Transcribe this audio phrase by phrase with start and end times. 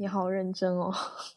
[0.00, 0.92] 你好认真哦，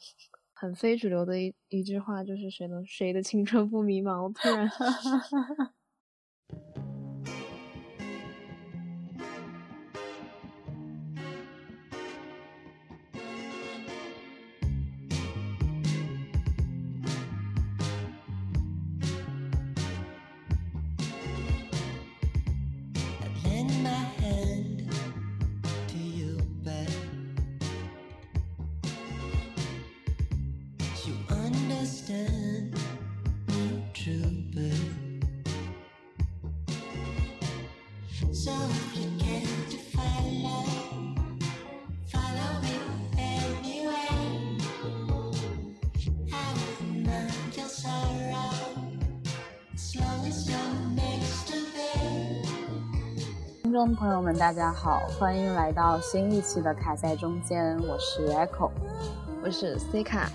[0.53, 4.21] 很非主流的一一句话就是谁的谁的青春不迷茫？
[4.23, 4.69] 我突然。
[54.02, 58.72] 朋友们，大家好，欢迎来到新一期的卡在中间，我是 Echo，
[59.44, 60.27] 我是 C 卡。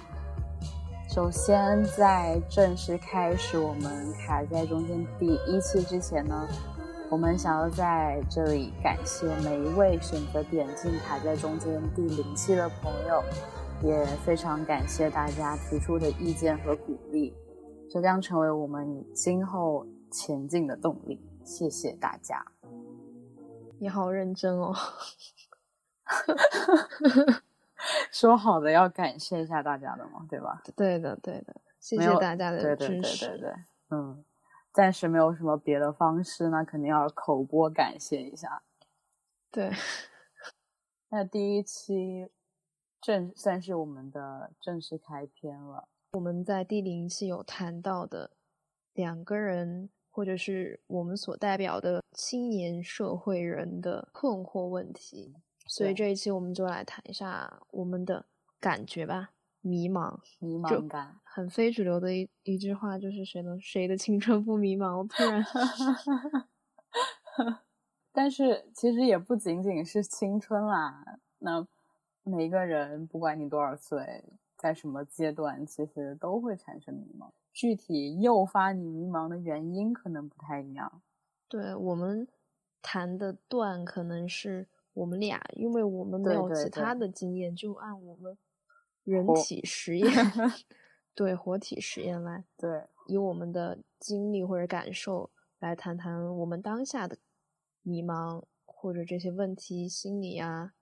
[1.09, 6.47] 首先，在正式开始我们卡在中间第一期之前呢，
[7.11, 13.21] 我们想要在这里感谢每一位选择点进卡在中间第零期的朋友，
[13.83, 17.35] 也非常感谢大家提出的意见和鼓励，
[17.91, 21.21] 这将成为我们今后前进的动力。
[21.45, 22.45] 谢谢大家。
[23.79, 24.75] 你好认真哦，
[28.11, 30.63] 说好的要感谢一下大家的嘛，对吧？
[30.75, 33.27] 对的，对的，谢谢大家的支持。
[33.27, 33.55] 对对对对，
[33.91, 34.25] 嗯，
[34.73, 38.63] 暂时没有什么别的方式，那肯定要口播感谢一下。
[39.51, 39.71] 对，
[41.11, 42.31] 那第一期
[43.01, 45.89] 正算是我们的正式开篇了。
[46.13, 48.31] 我们在第零期有谈到的
[48.95, 49.91] 两个人。
[50.17, 55.35] 或者是我们所代表的青年社会人的困惑问题，
[55.67, 58.25] 所以这一期我们就来谈一下我们的
[58.59, 64.97] 感觉吧，迷茫，迷茫感，很非主流的一一句话就是谁的谁的青春不迷茫？
[64.97, 65.45] 我突然，
[68.11, 71.69] 但是其实也不仅仅是青春啦，那
[72.23, 74.25] 每一个人不管你多少岁，
[74.57, 77.29] 在什么阶段，其实都会产生迷茫。
[77.57, 81.01] 具体诱发你迷茫的原因可能不太一样。
[81.49, 82.29] 对我们
[82.83, 88.37] 谈的段可能是我们俩，因为我们没有其他的经验，就按我们
[89.05, 90.07] 人体实 验，
[91.15, 97.17] 对活体实验来，对以我们的经历或者感受来谈谈我们当下的
[97.81, 100.75] 迷茫或者这些问题心理啊。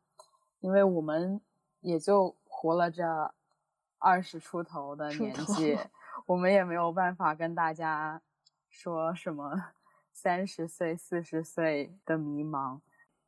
[0.59, 1.41] 因为我们
[1.83, 3.33] 也就活了这
[3.99, 5.79] 二十出头的年纪。
[6.27, 8.23] 我们也没有办法跟大家
[8.71, 9.73] 说什么
[10.11, 12.81] 三十岁、四十岁的迷茫，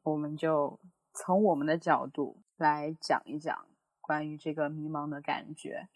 [0.03, 0.81] 我们就
[1.13, 3.67] 从我们的角度来讲一讲
[4.01, 5.91] 关于这个迷茫的感觉。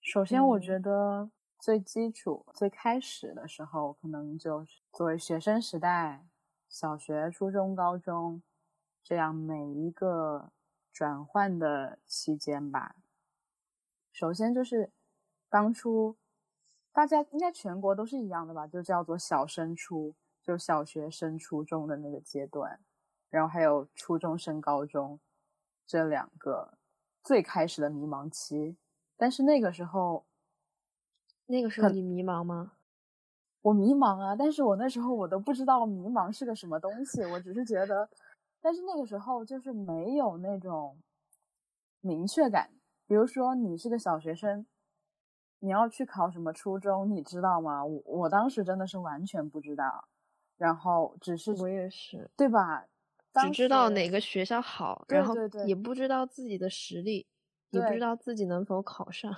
[0.00, 6.26] 首先，我觉得最基础、最开始的时候，可能就是作为学生时代，
[6.68, 8.42] 小学、初中、高中
[9.00, 10.50] 这样每一个
[10.92, 12.96] 转换的期间吧。
[14.12, 14.90] 首先就是。
[15.54, 16.16] 当初
[16.92, 22.80] 大家应该全国都是一样的吧，就叫做小升初，就小学升初中的那个阶段，
[23.30, 25.20] 然后还有初中升高中
[25.86, 26.76] 这两个
[27.22, 28.76] 最开始的迷茫期。
[29.16, 30.24] 但是那个时候，
[31.46, 32.72] 那个时候你迷茫吗？
[33.62, 38.10] 我迷茫啊，但是我那时候我都不知道迷茫是个什么东西，我只是觉得，
[38.60, 40.98] 但是那个时候就是没有那种
[42.00, 42.72] 明确感，
[43.06, 44.66] 比如说你是个小学生。
[45.64, 47.82] 你要去考什么初中，你知道吗？
[47.82, 50.06] 我我当时真的是完全不知道，
[50.58, 52.84] 然后只是我也是，对吧？
[53.32, 57.26] 只知道哪个学校好，然后也不知道自己的实力，
[57.70, 59.34] 也不知道自己能否考上。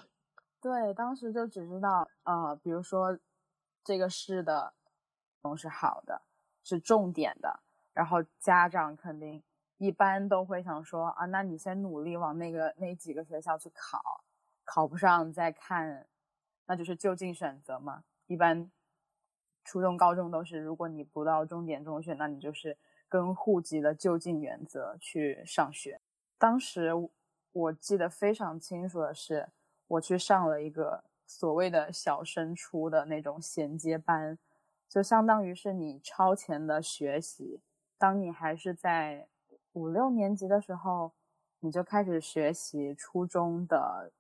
[0.61, 3.17] 对，当时就只知道，呃，比如说
[3.85, 4.75] 这个市的
[5.41, 6.23] 都是好的，
[6.65, 7.61] 是重点的，
[7.93, 9.41] 然后家长肯定
[9.79, 14.25] 一般都会想说啊，那你先努力往那个那几个学校去考，
[14.65, 16.09] 考不上再看。
[16.67, 18.71] 那就是就近选择嘛，一般
[19.65, 22.77] 初中、高中都是，如果你不到重点中学，那你就是
[23.09, 26.01] 跟户籍的就近原则去上学。
[26.39, 26.91] 当时
[27.53, 29.49] 我记得非常清楚的是，
[29.87, 34.39] 我去上了一个所谓的小升初的那种衔接班，
[34.89, 37.61] 就相当于是你超前的学习。
[37.99, 39.29] 当你还是在
[39.73, 41.13] 五六年级的时候，
[41.61, 44.13] 你就开始学习初中的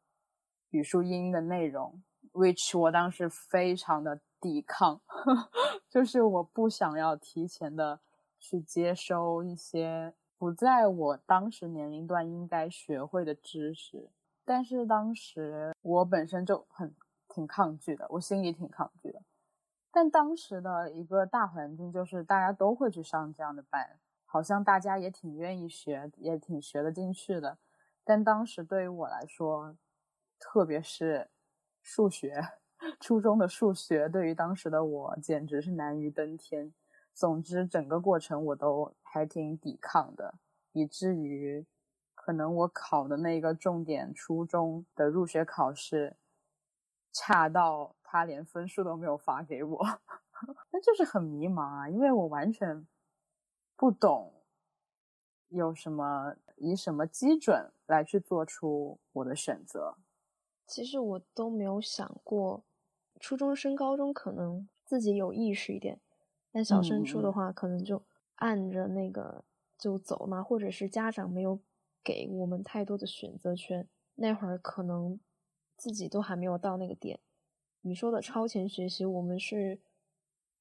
[0.70, 2.02] 语数英的内容。
[2.36, 5.00] Which 我当时非常的抵抗，
[5.88, 8.00] 就是我不想要提前的
[8.38, 14.10] 去接收一些不在我当时年龄段应该学会的知识。
[14.44, 16.94] 但是当时我本身就很
[17.28, 19.20] 挺抗拒的，我心里挺抗拒的。
[19.90, 27.58] 但当时的一个大环境就是大家都会去上这样的班，好像大家也挺愿意学，也挺学得进去的。
[28.04, 29.74] 但当时对于我来说，
[30.38, 31.28] 特别是
[31.86, 32.42] 数学，
[32.98, 36.74] 初中的数学对于当时的我简直是难于登天。
[37.14, 40.34] 总之，整个过程我都还挺抵抗的，
[40.72, 41.64] 以至于。
[42.18, 46.16] 可能我考的那个重点初中的入学考试，
[47.12, 49.78] 差到他连分数都没有发给我，
[50.72, 52.84] 那就是很迷茫啊，因为我完全
[53.76, 54.32] 不懂
[55.50, 59.96] 有什么以什么基准来去做出我的选择。
[60.66, 62.64] 其实我都没有想过，
[63.20, 66.00] 初中升高中可能自己有意识一点，
[66.52, 68.02] 但小升初的话，可能就
[68.36, 69.44] 按着那个
[69.78, 71.60] 就走嘛，或者是家长没有。
[72.04, 75.18] 给我们太多的选择权，那会儿可能
[75.76, 77.18] 自己都还没有到那个点。
[77.80, 79.80] 你说的超前学习，我们是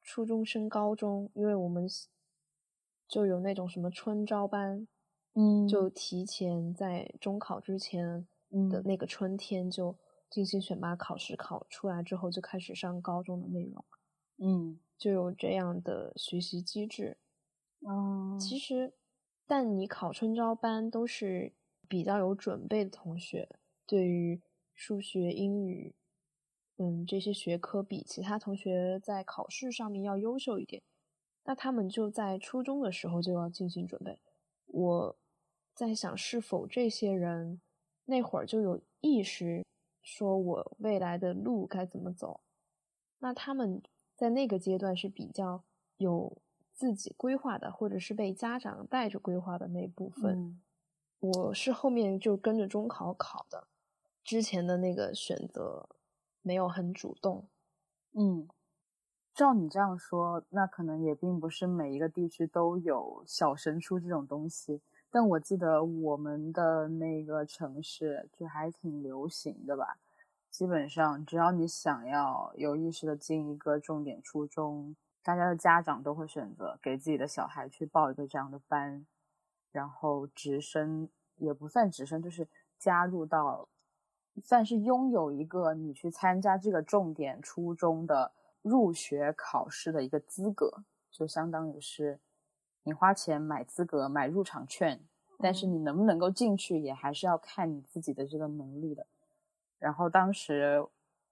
[0.02, 1.88] 初中升高中，因为我们
[3.08, 4.88] 就有那种什么春招班，
[5.36, 8.26] 嗯，就提前在中考之前
[8.70, 9.98] 的那个春天就
[10.30, 13.86] 进行选拔考试，考出来之后就开始上高中的内容，
[14.38, 17.18] 嗯，就有这样的学习机制。
[17.88, 18.94] 嗯，其实。
[19.48, 21.54] 但你考春招班都是
[21.88, 23.48] 比较有准备的同学，
[23.86, 24.42] 对于
[24.74, 25.94] 数学、英语，
[26.78, 30.82] 嗯，这些学科比其他同学在考试上面要优秀一点，
[31.44, 34.20] 那他们就在初中的时候就要进行准备。
[34.66, 35.16] 我
[35.76, 37.62] 在想，是否这些人
[38.06, 39.66] 那会儿就有意识，
[40.02, 42.40] 说我未来的路该怎么走？
[43.20, 43.82] 那他们
[44.16, 45.64] 在那个阶段是比较
[45.98, 46.42] 有。
[46.78, 50.62] 自己规划的，或者是被家长带着规划的那部分，
[51.22, 53.70] 我是后面就跟着中考考的，
[54.26, 55.88] 之前的那个选择
[56.42, 57.48] 没有很主动。
[58.12, 58.50] 嗯，
[59.34, 64.82] 照你这样说，那可能也并不是每一个地区都有小升初这种东西。
[65.16, 69.98] 但我记得我们的那个城市就还挺流行的吧，
[70.50, 74.94] 基本上只要你想要有意识的进一个重点初中。
[75.24, 79.08] 大家的家长都会选择给自己的小孩去报一个这样的班，
[79.72, 81.08] 然后直升
[81.38, 82.46] 也不算直升，就是
[82.78, 83.70] 加入到，
[84.44, 92.20] 算是拥有一个你去参加这个重点初中的入学考试的一个资格，就相当于是
[92.86, 95.02] 你花钱买资格、买入场券，
[95.40, 99.06] 但是你能不能够进去也还是要看你自己的这个能力的。
[99.78, 100.88] 然后当时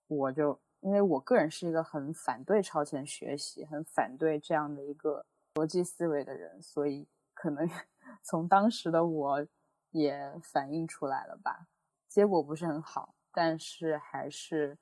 [0.08, 0.60] 我就。
[0.86, 7.66] 因为我个人是一个很反对超前学习、很反对这样的一个逻辑思维的人，所以可能
[8.22, 9.48] 从当时的我
[9.92, 11.70] 也反映出来了吧。
[12.10, 14.78] 结果不是很好，但是还是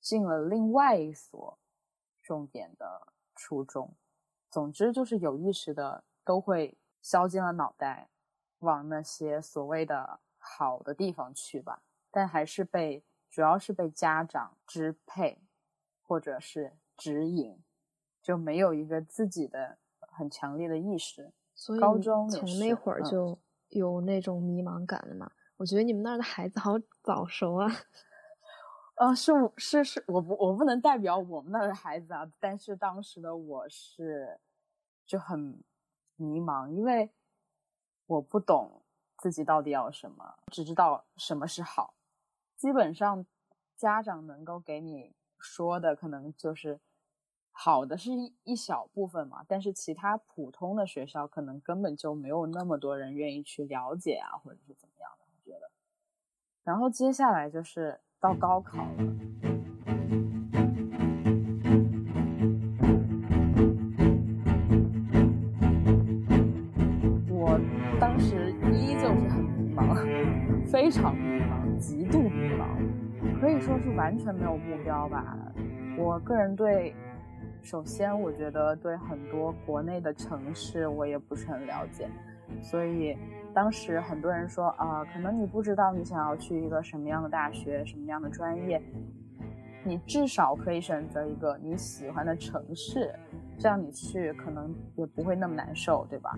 [0.00, 1.58] 进了另外一所
[2.22, 3.94] 重点的初中。
[4.48, 8.08] 总之就是有意识的都会削尖了脑袋
[8.60, 13.04] 往那些所谓的好的地方去吧，但还是被。
[13.34, 15.40] 主要是被家长支配，
[16.02, 17.58] 或者是指引，
[18.20, 21.32] 就没有一个自己的很强烈的意识。
[21.54, 23.38] 所以高中从那会儿就
[23.70, 25.32] 有那种迷茫感了嘛？
[25.56, 26.72] 我觉得你们那儿的孩子好
[27.02, 27.72] 早熟啊！
[28.96, 34.38] 啊， 是是是，我不我不能代表我们那儿的孩子啊，但是当时的我是
[35.06, 35.58] 就很
[36.22, 37.10] 迷茫，因为
[38.06, 38.82] 我不懂
[39.18, 41.94] 自己到底要什么，只知道什么是好。
[42.56, 43.26] 基本上，
[43.76, 46.80] 家长能够给你说的可能就是
[47.50, 55.70] 好的是一一小部分嘛，但是其他普通的学校可能根本就没有那么多人愿意去了解啊，或者是怎么样的，我觉得。
[56.62, 59.51] 然后接下来就是到高考了，
[69.72, 72.66] 迷茫，非常迷茫，极度迷茫。
[73.40, 75.36] 可以说是完全没有目标吧。
[75.96, 76.94] 我个人对，
[77.62, 82.06] 首先我觉得对很多国内的城市我也不是很了解，
[82.60, 83.16] 所以
[83.54, 88.82] 当时很多人说啊，可能你不知道你想要去一个什么样的大学，什么样的专业，
[89.84, 93.10] 你至少可以选择一个你喜欢的城市，
[93.58, 96.36] 这样你去可能也不会那么难受，对吧？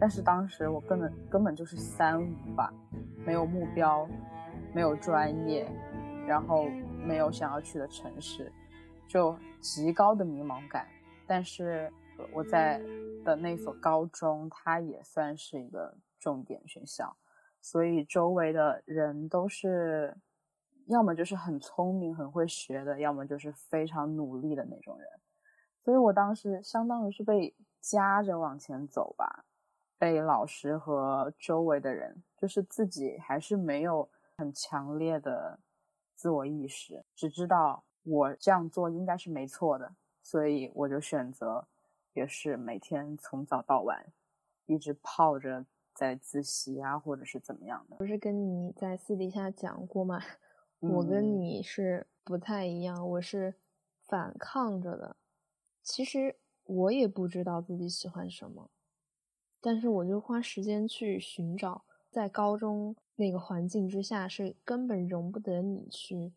[0.00, 2.72] 但是当时我根本根本就是三无吧，
[3.24, 4.08] 没有目标，
[4.74, 5.66] 没有专业。
[6.26, 6.66] 然后
[7.06, 8.50] 没有想要去的城市，
[9.06, 10.88] 就极高的迷茫感。
[11.26, 11.92] 但是
[12.32, 12.80] 我在
[13.22, 17.14] 的那所高中，它也算是一个重点学校，
[17.60, 20.16] 所以周围的人都是
[20.86, 25.06] 要么就是很聪明、很会学的，要么就是非常努力的那种人。
[25.82, 29.44] 所以我当时相当于是被夹着往前走吧，
[30.04, 34.06] 被老师和周围的人，就是自己还是没有
[34.36, 35.58] 很强烈的
[36.14, 41.66] 自我意识，只知道我这样做应该是没错的，所以我就选择，
[42.12, 44.12] 也是每天从早到晚，
[44.66, 47.96] 一直泡着在自习啊，或者是怎么样的。
[47.96, 50.20] 不是跟你在私底下讲过吗？
[50.80, 53.54] 我跟你是不太一样，我是
[54.02, 55.16] 反抗着的。
[55.82, 58.68] 其实我也不知道自己喜欢什么，
[59.64, 61.84] 但是我就花时间去寻找。
[62.10, 66.34] 在高中那个环境之下，是根本容不得你去，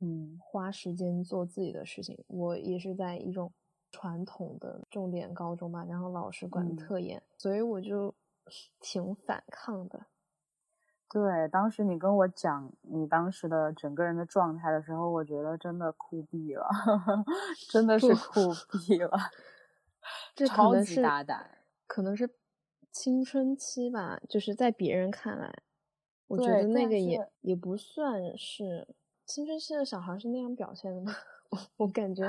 [0.00, 2.18] 嗯，花时间做自己的事情。
[2.26, 3.52] 我也是在一种
[3.92, 8.14] 传统的重点高中吧，然后老师管的特严，所以我就
[8.80, 10.06] 挺反抗的。
[11.08, 16.68] 对，当时你跟我讲你当时的整个人的状态的时候，我觉得真的酷毙了，
[17.70, 18.40] 真的是酷
[18.78, 19.16] 毙了，
[20.34, 21.48] 这超级大胆，
[21.90, 22.30] 可能是
[22.92, 25.52] 青春期吧，就是在别人看来，
[26.28, 28.86] 我觉得那个也也不算是
[29.26, 31.12] 青春期的小孩是那样表现的吗？
[31.50, 32.22] 我我感觉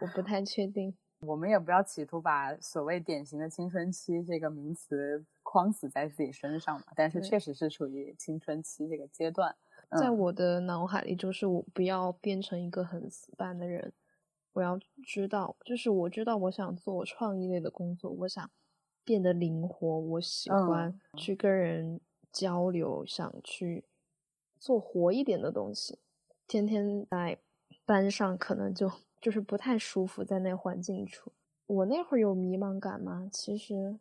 [0.00, 0.96] 我不太确定。
[1.26, 9.56] 我们也不要企图把所谓典型的青春期这个名词框死在自己身上嘛，但是确实是处于青春期这个阶段。
[9.98, 13.92] 在我的脑海里，就是我不要变成一个很死板的人，
[14.52, 18.48] 我要知道，就是我知道我想做创意类的工作，我想
[19.06, 21.98] 变得灵活，我喜欢去跟人
[22.30, 23.86] 交流，想去
[24.58, 25.98] 做活一点的东西。
[26.46, 27.38] 天天在
[27.86, 28.92] 班上，可能就。
[29.18, 31.32] 就是不太舒服，在那环境处。
[31.66, 33.28] 我那会儿有迷茫感吗？
[33.32, 33.98] 其实，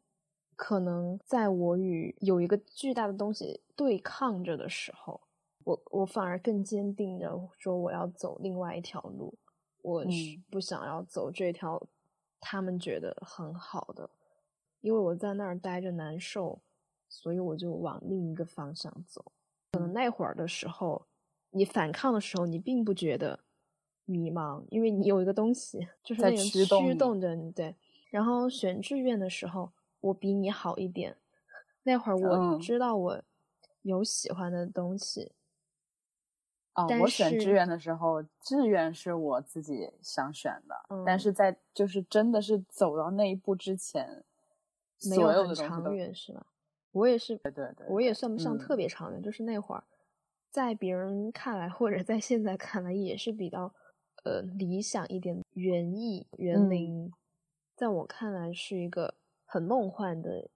[0.55, 5.21] 可能在我与有一个巨大的东西对抗着的时候，
[5.63, 9.33] 我我反而更坚定的说我要走另外一条路，
[9.81, 11.81] 我是不想要走这条
[12.39, 14.07] 他们觉得很好的，
[14.85, 16.61] 因为我在那儿待着难受，
[17.09, 19.31] 所以我就往另一个方向走。
[19.71, 21.07] 可能那会儿的时候，
[21.49, 23.39] 你反抗的时候，你并不觉得。
[24.07, 27.51] 迷茫，因为你有一个东西，就是那个驱动着你。
[27.51, 27.75] 对，
[28.11, 31.17] 然后选志愿的时候，我比你好一点。
[31.81, 33.23] 那会儿我知道我
[33.81, 35.31] 有喜欢的东西。
[36.75, 44.23] 哦，我选志愿的时候，志愿是我自己想选的，但是在就是真的是走到那一步之前，
[45.09, 46.45] 没有很长远是吧？
[46.91, 49.83] 我也是，对对对，我也算不上特别长远，就是那会儿，
[50.51, 53.73] 在别人看来或者在现在看来也是比较。
[54.23, 57.11] 呃，理想一点园艺园林，
[57.75, 59.13] 在我看来是一个
[59.45, 60.49] 很梦幻的。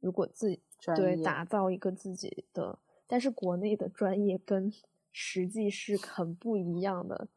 [0.00, 0.60] 如果自己
[0.96, 4.72] 对打造一个自己的，但是国内的专业跟
[5.12, 7.28] 实际是很不一样的。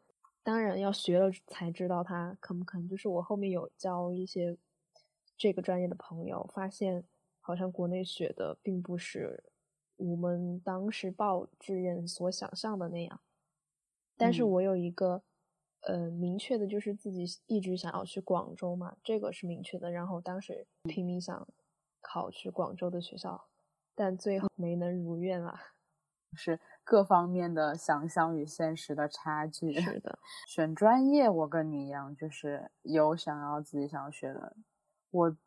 [0.41, 2.87] 当然要学了才知道它可不可能。
[2.87, 4.57] 就是我后面有教一些
[5.39, 7.03] 这个专业的朋友，发现
[7.39, 9.43] 好像国内学的并不是
[9.95, 13.19] 我们当时报志愿所想象的那样。
[14.15, 15.23] 但是我有一个。
[15.83, 19.89] 呃，明确的就是自己一直想要去广州嘛，这个是明确的。
[19.89, 21.47] 然后当时拼命想
[22.01, 23.47] 考去广州的学校，
[23.95, 25.57] 但最后没能如愿啊。
[26.35, 29.71] 是各方面的想象与现实的差距。
[29.79, 30.19] 是的，
[30.49, 34.57] 选专业我跟你一样，就是有想要自己想要学的，
[35.11, 35.37] 我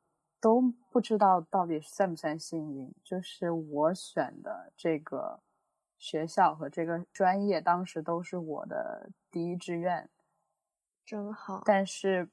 [0.40, 2.94] 都不知道到底算不算幸运。
[3.02, 5.40] 就是我选的这个
[5.98, 10.08] 学校和这个专业，当时都是我的第一志愿。
[11.04, 12.30] 真好，但是，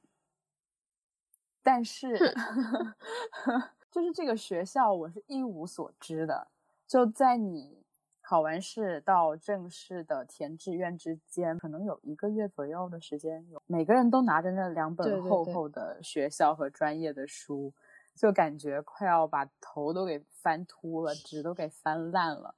[1.62, 2.16] 但是，
[3.90, 6.48] 就是这个学校我是一无所知的。
[6.86, 7.84] 就在你
[8.30, 17.74] 考完试到正式的填志愿之间，可能有一个月左右的时间，有每个人都拿着那两本厚厚的学校和专业的书，
[18.14, 22.54] 就感觉快要把头都给翻秃了，纸都给翻烂了，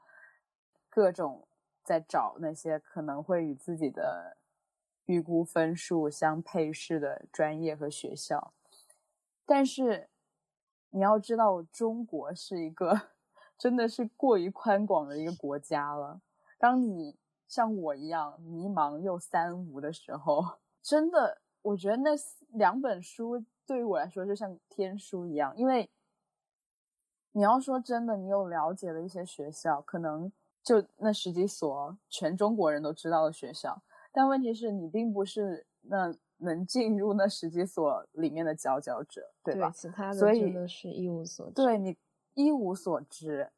[0.91, 1.49] 各种
[1.83, 4.37] 在找那些可能会与自己的。
[5.07, 8.52] 预估分数相配适的专业和学校，
[9.47, 10.09] 但是
[10.91, 13.09] 你要知道，中国是一个
[13.62, 16.21] 真的是过于宽广的一个国家了。
[16.59, 17.16] 当你
[17.47, 20.45] 像我一样迷茫又三无的时候，
[20.83, 22.11] 真的，我觉得那
[22.54, 25.57] 两本书对于我来说就像天书一样。
[25.57, 25.88] 因为
[27.31, 30.33] 你要说真的，你有了解了一些学校，可能
[30.64, 33.81] 就那十几所全中国人都知道的学校。
[34.11, 39.71] 但问题是你并不是那能进入那十几所里面的佼佼者，对吧？
[39.71, 41.52] 其他的真的是一无所知。
[41.52, 41.97] 对你，
[42.35, 43.51] 一无所知。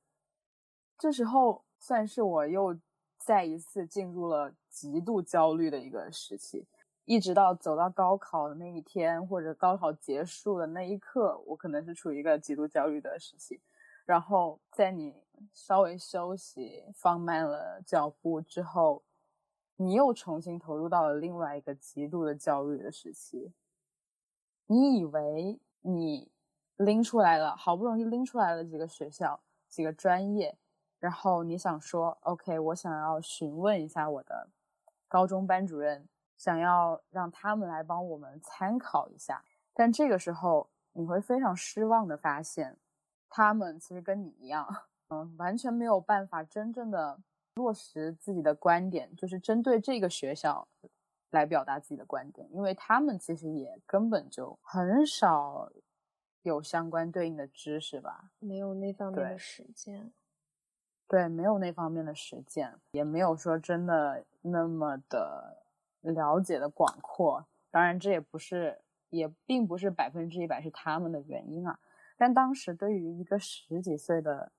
[0.98, 2.78] 这时候算是我又
[3.18, 6.66] 再一次进入了极度焦虑的一个时期，
[7.04, 13.60] 一直到走到高考的那一天或者高考结束的那一刻，我可能是处于一个极度焦虑的时期。
[14.04, 15.14] 然后在你
[15.52, 19.02] 稍微休息、放慢了脚步之后，
[19.76, 23.52] 你又重新投入到了另外一个极度的焦虑的时期。
[24.66, 26.30] 你以为你
[26.76, 30.56] 拎出来了，好不容易拎出来了几个学校、几个专业，
[30.98, 34.48] 然后你想说，OK，我想要询问一下我的
[35.08, 39.44] 高中班主任，想要让他们来帮我们参考一下。
[39.72, 42.76] 但这个时候，你会非常失望的发现。
[43.28, 44.64] 他们其实跟你一样，
[45.08, 47.18] 嗯，完全没有办法真正的
[47.56, 50.68] 落实自己的观点，就是针对这个学校
[51.30, 55.68] 来表达自己的观点，因为他们其实也根本就很少
[56.44, 60.12] 有相关对应的知识吧，没有那方面的实践，
[61.08, 65.64] 对，没有那方面的实践，也没有说真的那么的
[66.02, 67.46] 了解的广阔。
[67.70, 71.80] 当然，这也不是，也并不是百分之一百是他们的原因啊。
[72.16, 74.52] 但当时对于一个十几岁的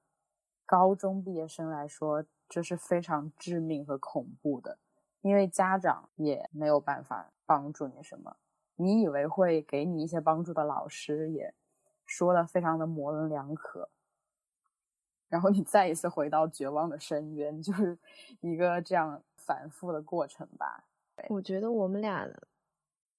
[0.65, 4.79] 高中毕业生来说，这是非常致命和恐怖的，
[5.21, 8.35] 因为家长也没有办法帮助你什么。
[8.75, 11.53] 你以为会给你一些帮助的老师也
[12.15, 13.89] 说的非常的模棱两可，
[15.27, 17.99] 然后你再一次回到绝望的深渊，就是
[18.39, 20.87] 一个这样反复的过程吧。
[21.27, 22.25] 我觉得我们俩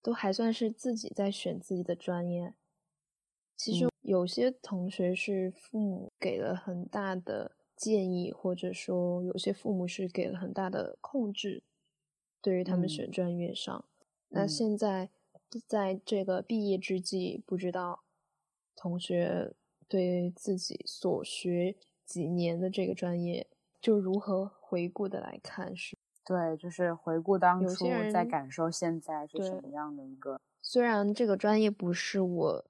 [0.01, 2.55] 都还算是自己在选自己的专业。
[3.55, 11.63] 其实有些同学是父母给了很大的建议，或者说有些父母是给了很大的控制，
[12.41, 13.85] 对于他们选专业上。
[14.29, 15.11] 那现在
[15.67, 18.06] 在这个毕业之际，不知道
[18.77, 19.53] 同学
[19.89, 23.49] 对自己所学几年的这个专业，
[23.81, 25.97] 就如何回顾的来看是？
[26.25, 30.41] 对，就是回顾当初，在感受现在是什么样的一个。
[30.63, 32.65] 虽然这个专业不是我。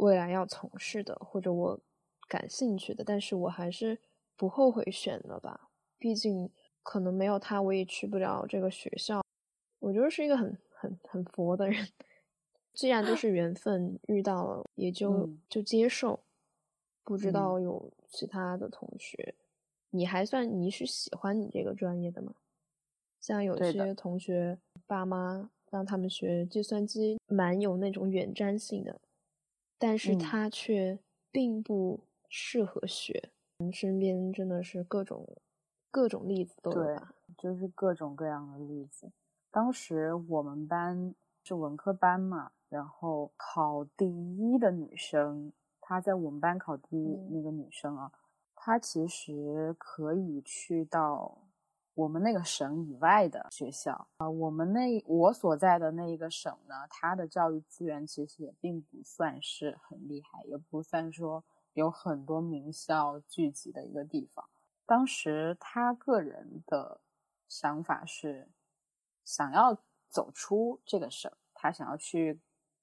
[0.00, 1.78] 未来要从事的或者我
[2.26, 4.00] 感兴趣的，但是我还是
[4.34, 5.68] 不后悔选了吧。
[5.98, 6.50] 毕竟
[6.82, 9.22] 可能没有他，我也去不了这个学校。
[9.78, 11.86] 我觉得是一个很很很佛的人。
[12.72, 16.20] 既然都是缘分遇到了，也就就接受。
[17.02, 19.34] 不知道有其他的同学，
[19.90, 22.34] 你还算你是喜欢你这个专业的吗？
[23.20, 29.00] 像有些同学爸妈让他们学计算机，蛮有那种远瞻性的。
[29.78, 30.98] 但是他却
[31.32, 33.30] 并不适合学。
[33.72, 35.26] 身边真的是各种
[35.90, 37.02] 各种例子都有，
[37.36, 39.10] 就是各种各样的例子。
[39.50, 45.52] 当时我们班是文科班嘛，然后考第一的女生，
[45.82, 48.10] 她在我们班考第一那个女生啊，
[48.54, 51.42] 她其实可以去到。
[51.94, 64.48] 我们那个省以外的学校啊，我们那我所在的那一个省呢，它的教育资源其实也并不算是很厉害，也不算说有很多名校聚集的一个地方。
[64.86, 67.00] 当时她个人的
[67.48, 68.48] 想法是，
[69.24, 69.76] 想要
[70.08, 72.40] 走出这个省，他想要去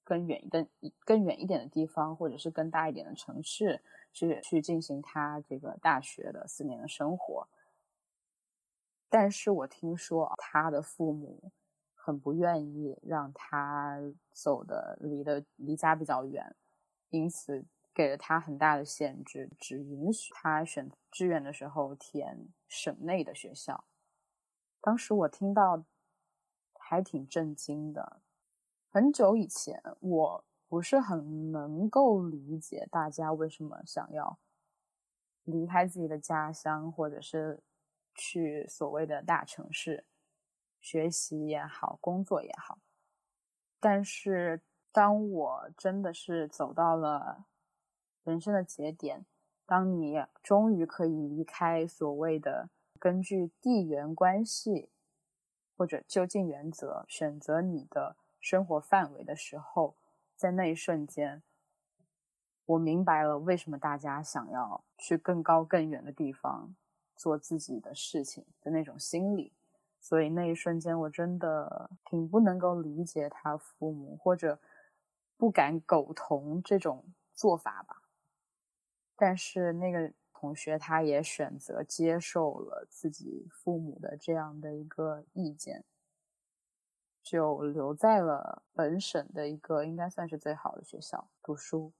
[0.08, 0.42] 更远
[0.80, 7.46] 一、更远一点的地方，或者是更大一点的城市，去去进行他这个大学的四年的生活。
[9.10, 11.52] 但是我听说他的父母
[11.94, 13.98] 很不愿意让他
[14.30, 16.56] 走的离的离家比较远，
[17.10, 23.84] 因此给了他很大的限制，只允许他选志愿的时候填省内的学校。
[24.80, 25.84] 当时我听到
[26.72, 28.22] 还挺震惊的。
[28.90, 34.38] 很久以前，我不是很能够理解大家为什么想要
[35.44, 37.62] 离开自己的家乡，或者是。
[38.20, 40.04] 去所谓的大城市
[40.80, 42.80] 学习也好，工作也好，
[43.78, 47.46] 但是当我真的是走到了
[48.24, 49.24] 人生的节点，
[49.64, 54.90] 当你终于可以离开所谓的根据地缘关系
[55.76, 59.96] 或者就近原则选择你的生活范围的时候，
[60.36, 61.42] 在那一瞬间，
[62.66, 66.74] 我明白了为什么大家想要去更高更远的地方。
[67.20, 69.52] 做自己的事情的那种心理，
[69.98, 74.60] 所以那一瞬间我真的挺不能够理解他父母或者
[75.36, 78.04] 不敢苟同这种做法吧。
[79.16, 85.84] 但是那个同学他也选择接受了自己父母的这样的一个意见，
[87.22, 91.92] 就留在了本省的一个应该算是最好的学校读书。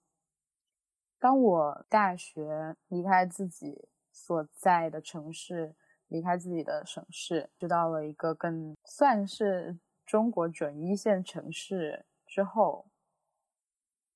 [1.18, 5.74] 当我大学离开自己所在的城市，
[6.06, 12.86] 离开自己的省市，去到了一个更算是中国准一线城市之后，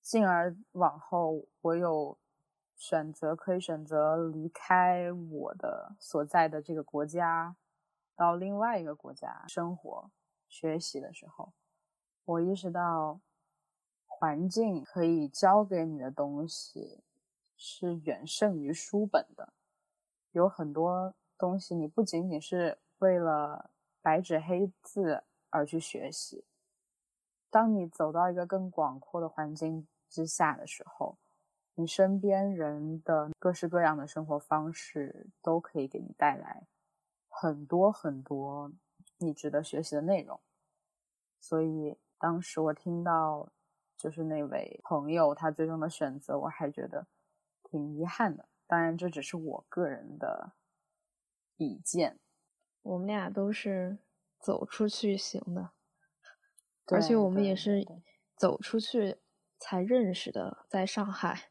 [0.01, 2.17] 进而往后我有
[2.77, 7.57] 选择，可以选择离开我的所在的这个国家，
[8.17, 10.11] 到另外一个国家生活、
[10.53, 11.53] 学习的时候，
[12.27, 13.19] 我意识到。
[14.07, 17.01] 环境可以教给你的东西
[17.57, 19.53] 是远胜于书本的，
[20.31, 26.45] 有很多东西你不仅仅是为了白纸黑字而去学习。
[27.51, 31.19] 当你走到一个更广阔的环境之下的时候，
[31.75, 36.69] 你身边人的各式各样的生活方式都可以给你带来
[37.29, 38.71] 很多很多
[39.25, 40.41] 你值得学习的内容。
[41.41, 43.53] 所以当时我听到。
[43.95, 47.07] 就是那位朋友，他最终的选择，我还觉得
[47.63, 48.49] 挺遗憾的。
[48.67, 50.55] 当然，这只是我个人的
[51.57, 52.19] 意见。
[52.83, 53.99] 我们俩都是
[54.41, 55.71] 走出去行的，
[56.87, 57.87] 而且我们也是
[58.35, 59.19] 走出去
[59.57, 60.67] 才认识的。
[60.69, 61.51] 在上海，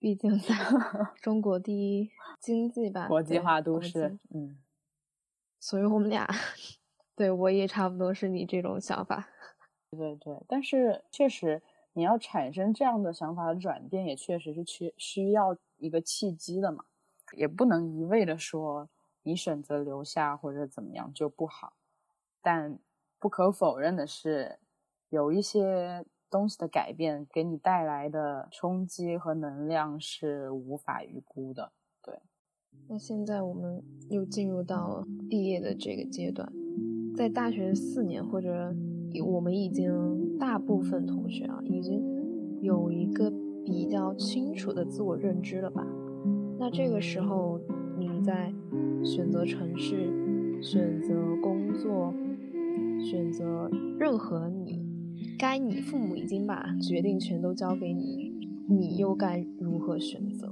[0.00, 0.56] 毕竟在
[1.22, 4.60] 中国第一经济吧，国际化都市，嗯，
[5.60, 6.28] 所以我们俩
[7.16, 9.28] 对我也差不多是你这种想法。
[9.90, 11.62] 对对，但是确实。
[11.98, 16.84] 你要产生这样的想法的转变，也确实是需需要一个契机的嘛，
[17.32, 18.90] 也不能一味的说
[19.22, 21.72] 你选择留下或者怎么样就不好。
[22.42, 22.78] 但
[23.18, 24.58] 不可否认的是，
[25.08, 31.72] 有一些东西的改变给你带来的冲击和能量是无法预估的。
[32.02, 32.20] 对，
[32.90, 36.52] 那现在我们又进入到了毕业的这个阶段，
[37.16, 38.74] 在大学四年或者。
[39.24, 42.02] 我们已经大部分同学啊，已经
[42.60, 43.32] 有一个
[43.64, 45.86] 比较清楚的自我认知了吧？
[46.58, 47.58] 那这个时候，
[47.98, 48.52] 你在
[49.02, 50.12] 选择城市、
[50.60, 52.12] 选择工作、
[53.00, 54.84] 选择任何你
[55.38, 58.34] 该你父母已经把决定权都交给你，
[58.68, 60.45] 你又该如何选择？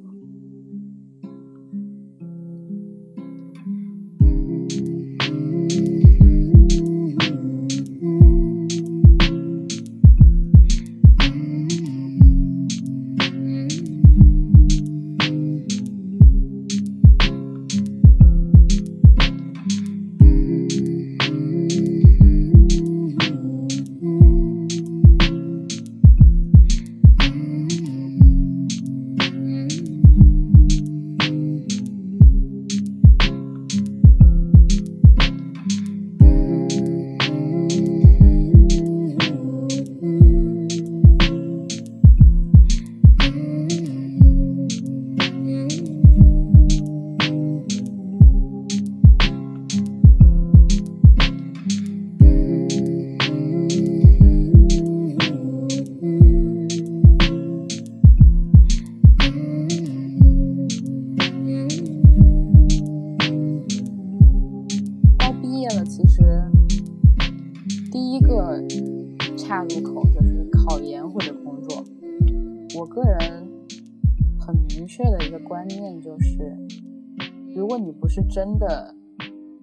[78.35, 78.92] 真的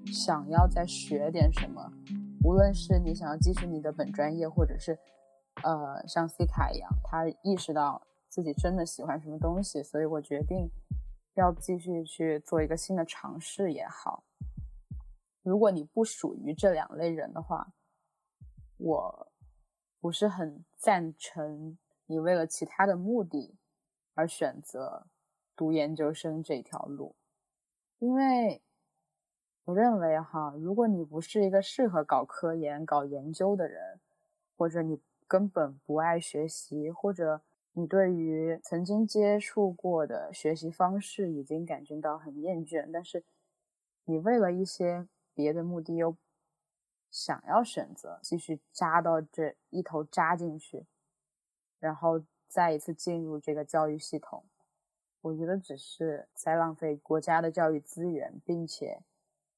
[0.06, 1.92] 想要再学点什么，
[2.42, 4.98] 无论是你想要继续你的本专业，或者是
[5.62, 10.70] 呃像 C 卡一样，他意识到自己真的喜欢什么东西，所以我决定
[11.34, 14.24] 要继续去做一个新的尝试也好。
[15.44, 17.74] 如果你不属于这两类人的话，
[18.78, 19.34] 我
[20.00, 23.58] 不是很赞成你为了其他的目的
[24.14, 25.08] 而选择
[25.58, 27.18] 读研究生这条路。
[28.02, 28.64] 因为
[29.64, 34.00] 我认为哈，如果你不是一个适合搞科研、搞研究的人，
[34.58, 43.24] 或者你根本不爱学习，或者你对于曾经接触过的学习方式已经感觉到很厌倦，但是
[44.06, 46.18] 你为了一些别的目的又
[47.12, 50.88] 想要选择继续扎到这一头扎进去，
[51.80, 54.44] 然后再一次进入这个教育系统。
[55.22, 59.04] 我觉得只是在浪费国家的教育资源，并且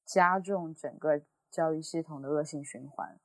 [0.04, 3.18] 加重整个教育系统的恶性循环。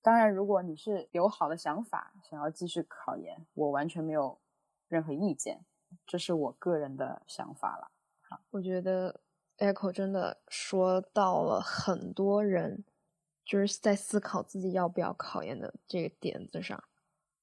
[0.00, 4.38] 当然，如果你是有好的想法，想要继续考研，我完全没有
[4.88, 5.60] 任何意见。
[6.06, 7.90] 这是我个人的想法了。
[8.22, 9.20] 好，我觉得
[9.58, 12.84] Echo 真的说到了很多人
[13.44, 16.82] 就是在思考自己要不要考研的这个点子上。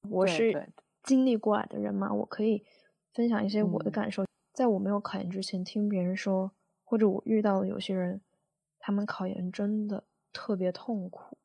[0.10, 2.66] 我是经历过来的人嘛，我可以。
[3.14, 3.92] 分享一些我的嗯。
[3.92, 4.26] 感受。
[4.54, 6.52] 在我没有考研之前，听别人说，
[6.84, 8.22] 或者我遇到的有些人，
[8.80, 11.38] 他们考研真的特别痛苦，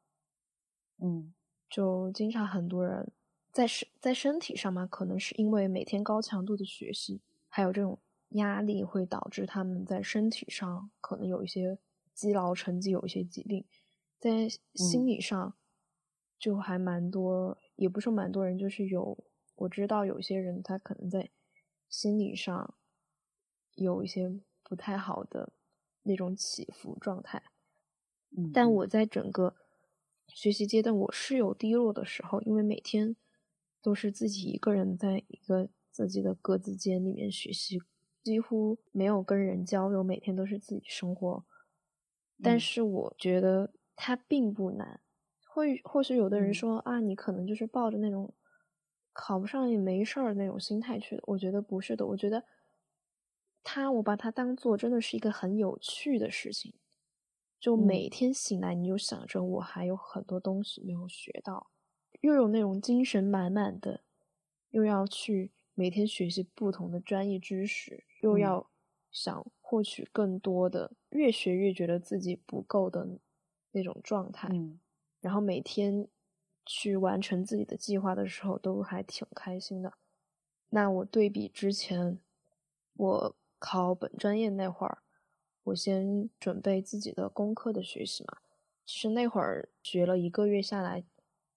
[0.98, 1.32] 嗯。
[1.70, 3.10] 就经常很多人
[3.52, 7.98] 在身在身体上嘛，可能是因为每天高强度的学习，还有这种
[8.30, 11.78] 压力，会导致他们在身体上可能有一些
[12.14, 13.64] 积劳成疾，有一些疾病，
[14.20, 15.06] 在心嗯。
[15.06, 15.54] 理上
[16.38, 19.16] 就还蛮多，也不是蛮多人，就是有
[19.56, 21.28] 我知道有些人他可能在
[21.88, 22.74] 心理上
[23.74, 25.52] 有一些不太好的
[26.02, 27.42] 那种起伏状态。
[28.52, 29.54] 但我在整个
[30.28, 33.16] 学习阶段，我是有低落的时候，因为每天
[33.80, 37.80] 都是自己一个人在一个自己的格子间里面学习，
[38.22, 41.44] 几乎没有跟人交流，每天都是自己生活。
[42.42, 45.00] 但嗯是我觉得它并不难，
[45.48, 48.34] 会或许有的人嗯说、啊，你可能就是抱着那种
[49.16, 52.44] 考不上也没事儿那种心态去的，我觉得不是的，我觉得
[53.64, 56.74] 他我把它当做真的是一个很有趣的事情。
[57.58, 61.70] 就嗯每天醒来，你就想着我还有很多东西没有学到，
[62.20, 64.02] 又有那种精神满满的，
[64.70, 68.70] 又要去每天学习不同的专业知识，又嗯要
[69.10, 73.18] 想获取更多的，越学越觉得自己不够的
[73.72, 74.48] 那种状态。
[74.48, 74.78] 嗯
[75.20, 76.06] 然后每天
[76.66, 79.94] 去完成自己的计划的时候，都还挺开心的。
[80.70, 82.18] 那我对比之前，
[82.94, 84.98] 我考本专业那会儿，
[85.62, 88.38] 我先准备自己的工科的学习嘛。
[88.84, 91.04] 其实那会儿学了一个月下来，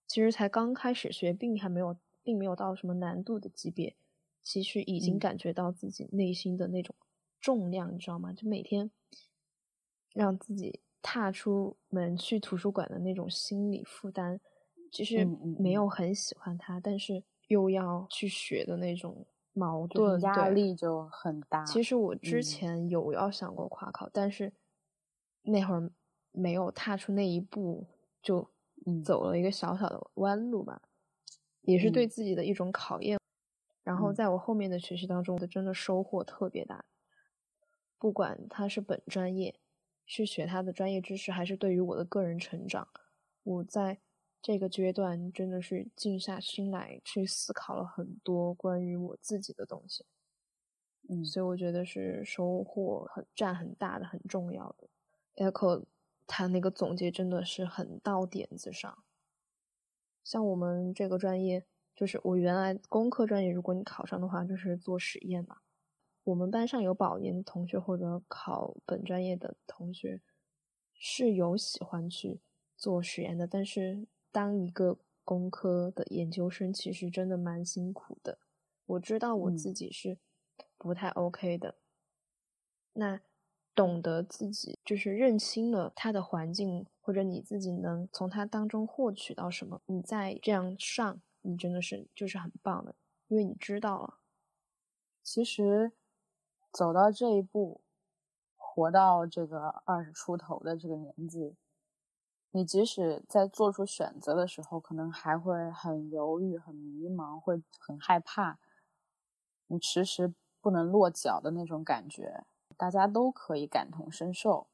[0.08, 3.96] 其实才刚开始学，并还没有，并没有到什么难度的级别。
[4.42, 6.96] 其实已经嗯感觉到自己内心的那种
[7.42, 8.32] 重量，你知道吗？
[8.34, 8.90] 就每天
[10.14, 14.40] 让自己踏出门去图书馆的那种心理负担，
[14.92, 15.26] 其实
[15.58, 21.64] 没有很喜欢它，但是又要去学的那种矛盾，对压力就很大。
[21.66, 24.54] 其实我之嗯前有要想过跨考，但是
[25.44, 25.92] 那会儿
[26.32, 27.86] 没有踏出那一步，
[28.22, 28.50] 就
[28.86, 30.82] 嗯走了一个小小的弯路吧，
[31.62, 33.20] 也是对嗯自己的一种考验。
[33.84, 36.86] 然后嗯在我后面的学习当中，我真的收获特别大。
[37.98, 39.60] 不管他是本专业，
[40.06, 42.88] 是学他的专业知识，还是对于我的个人成长，
[43.44, 44.00] 我在
[44.42, 50.06] 这个阶段真的是静下心来去思考了很多关于我自己的东西。
[51.10, 54.88] 嗯所以我觉得是收获很占很大的、很重要的。
[55.36, 55.86] Echo
[56.28, 59.04] 他那个总结真的是很到点子上。
[60.24, 65.58] 像我们这个专业，就是我原来工科专业，如果你考上的话，就是做实验嘛。
[66.26, 70.22] 我们班上有保研同学或者考本专业的同学，
[70.94, 72.40] 是有喜欢去
[72.78, 78.40] 做实验的，但是当一个工科的研究生，其实真的蛮辛苦的。
[78.86, 80.18] 我知道我嗯自己是
[80.78, 81.76] 不太 OK 的。
[82.94, 83.22] 那
[83.76, 92.96] 懂得自己就是认清了他的环境，或者你自己能从他当中获取到什么，你再这样上，你真的是就是很棒的，
[93.28, 94.20] 因为你知道了。
[95.24, 95.92] 其实
[96.74, 97.82] 走到这一步，
[98.58, 101.56] 活到这个二十出头的这个年纪，
[102.52, 108.60] 你即使在做出选择的时候，可能还会很犹豫、很迷茫，会很害怕，
[109.68, 114.68] 你迟迟不能落脚的那种感觉，大家都可以感同身受。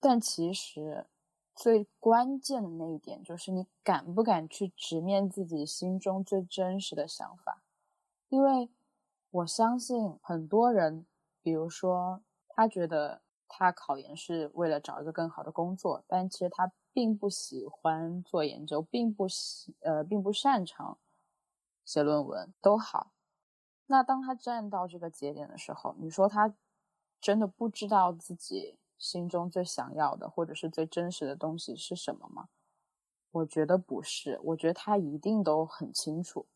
[0.00, 1.06] 但其实
[1.54, 7.62] 最关键的那一点，就是你敢不敢去直面自己心中最真实的想法，
[8.28, 8.70] 因为。
[9.32, 11.06] 我相信很多人，
[11.40, 13.22] 比如说他觉得
[13.54, 20.96] 他考研是为了找一个更好的工作，但其实他并不喜欢做研究，并不喜呃并不擅长
[21.84, 23.12] 写论文，都好。
[23.86, 26.54] 那当他站到这个节点的时候，你说他
[27.20, 32.48] 真的不知道自己心中最想要的或者是最真实的东西是什么吗？
[33.32, 36.46] 我觉得不是，我觉得他一定都很清楚，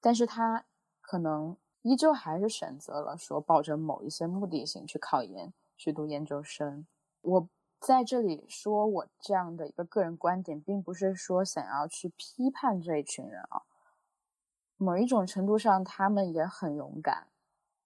[0.00, 0.64] 但是他
[1.00, 1.56] 可能。
[1.86, 6.86] 依旧还是选择了说抱着某一些目的性去考研、去读研究生。
[7.22, 13.62] 我在这里说我这样的一个个人观点，并不是说想要去批判这一群人啊。
[14.76, 17.28] 某一种程度上，他们也很勇敢，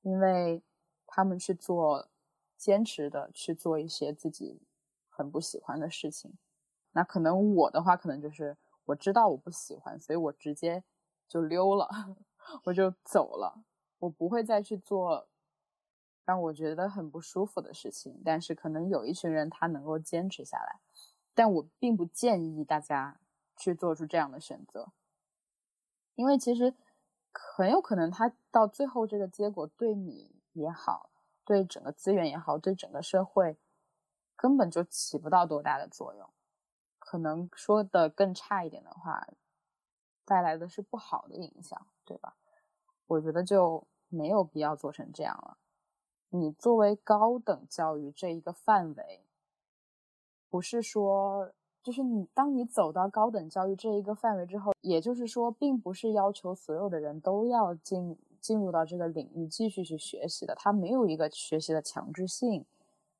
[0.03, 0.63] 因为
[1.07, 2.09] 他们去做
[2.57, 4.63] 坚持的去做一些自己
[5.09, 6.39] 很不喜欢的事情。
[6.93, 10.83] 那可能我的话，可能就是我知道我不喜欢，所以我直接
[11.29, 11.89] 就溜了，
[12.65, 13.63] 我就走了。
[13.99, 15.28] 我不会再去做
[16.29, 20.79] 让我觉得很不舒服的事情，但是可能有一群人他能够坚持下来，
[21.33, 23.19] 但我并不建议大家
[23.57, 24.93] 去做出这样的选择，
[26.17, 26.75] 因为其实
[27.33, 31.09] 很有可能他到最后这个结果对你也好，
[31.47, 33.57] 对整个资源也好，对整个社会
[34.37, 36.29] 根本就起不到多大的作用。
[36.99, 39.27] 可能说的更差一点的话，
[40.27, 42.37] 带来的是不好的影响，对吧？
[43.07, 45.57] 我觉得就没有必要做成这样了。
[46.31, 49.23] 你作为高等教育这一个范围，
[50.49, 51.53] 不是说。
[51.81, 62.67] 就是你，当你走到高等教育这一个范围之后，也就是说，并不是要求所有的人都要进进入到这个领域继续去学习的，它没有一个学习的强制性，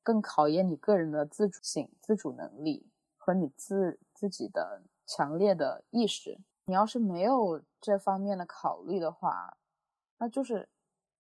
[0.03, 2.85] 更考验你个人的自主性、自主能力
[3.17, 6.37] 和你自自己的强烈的意识。
[6.65, 9.57] 你要是没有这方面的考虑的话，
[10.19, 10.69] 那就是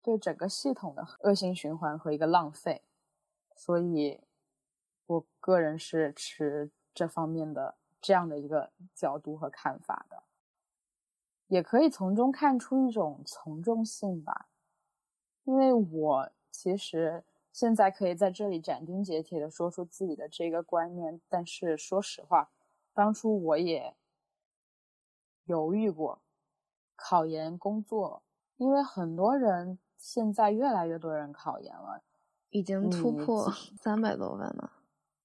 [0.02, 2.82] 对整个系统的恶性循环和一个浪费。
[3.54, 4.20] 所以，
[5.06, 6.70] 我个人是持。
[6.92, 10.24] 这方面的这样的一个角度和看法的，
[11.46, 14.48] 也可以从中看出一种从众性吧。
[15.44, 22.50] 因为我其实现在可以在这里斩钉截铁的说出自己的这个观念，但是说实话，
[22.92, 23.94] 当初我也
[25.44, 26.20] 犹豫过
[26.96, 28.24] 考研工作，
[28.56, 32.02] 因为很多人现在越来越多人考研了，
[32.48, 34.72] 已经突破 三百多万了。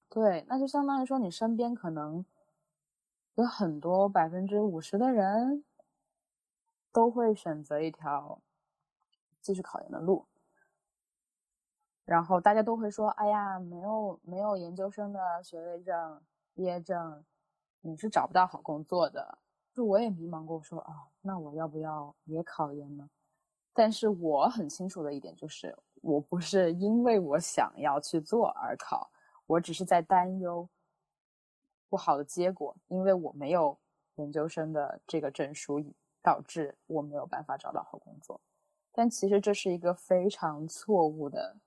[0.09, 2.25] 对，那就相当于说，你身边可能
[3.35, 5.63] 有很多百分之五十的人
[6.91, 8.41] 都会选择一条
[9.41, 10.25] 继续考研的路，
[12.03, 16.21] 然后大家都会说：“哎呀，没有没有研究生的学位证、
[16.53, 17.23] 毕业证，
[17.81, 19.38] 你是找不到好工作的。”
[19.73, 23.09] 就我也迷茫过，说：“啊，那我要不要也考研呢？”
[23.75, 29.11] 但是我很清楚的一点就是，我不是因为我想要去做而考。
[29.47, 30.67] 我只是在担忧
[31.88, 33.77] 不好的结果，因为我没有
[34.15, 35.83] 研究生的这个证书，
[36.23, 38.41] 导致我没有办法找到好工作。
[38.91, 41.57] 但其实这是一个非常错误的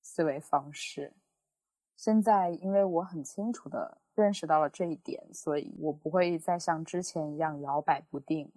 [0.00, 1.12] 思维方式。
[1.94, 8.50] 现在，因为我很清楚的认识到了这一点，所以我不会再像之前一样摇摆不定。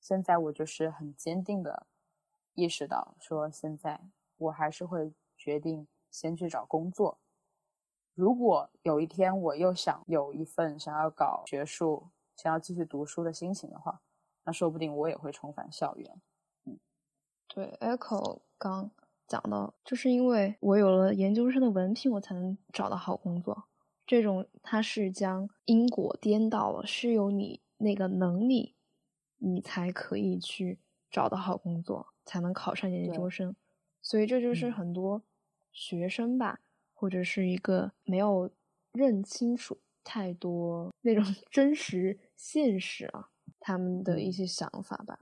[0.00, 1.86] 现在我就是很坚定的
[2.54, 4.00] 意识到，说现在
[4.36, 7.18] 我还是会决定先去找工作。
[8.14, 14.02] 如果有一天我又想有一份想要搞学术、想要继续读书的心情的话，
[14.44, 16.20] 那说不定我也会重返校园。
[16.64, 16.78] 嗯，
[17.48, 18.90] 对，Echo 刚
[19.26, 23.64] 讲到，就是因为我有了研究生的文凭，我才能找到好工作。
[24.06, 28.74] 这种它是将因果颠倒了，是有你那个能力，
[29.38, 33.54] 你才可以去找到好工作，才能考上研究生。
[34.00, 35.22] 所以这就是很多
[35.72, 36.60] 学生吧。
[36.92, 38.50] 或者是一个没有
[38.92, 45.18] 认清楚太多那种 真实现实啊，他们的一些想法吧。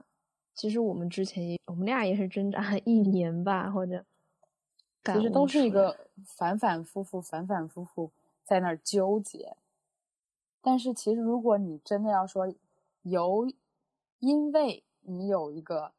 [0.53, 4.03] 其实我们之前也，我们俩也是挣扎 一年吧，或者
[5.05, 8.11] 其实都是一个反反复复、反反复复
[8.43, 9.55] 在那儿纠结。
[10.61, 12.53] 但是其实如果你真的要说
[13.03, 13.49] 由，
[14.19, 15.93] 因为你有一个